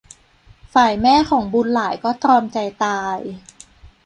[0.73, 3.17] ฝ่ายแม่ของบุญหลายก็ตรอมใจตาย